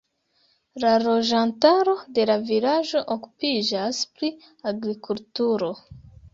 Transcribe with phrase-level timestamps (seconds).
[0.83, 4.35] La loĝantaro de la vilaĝo okupiĝas pri
[4.75, 5.73] agrikulturo.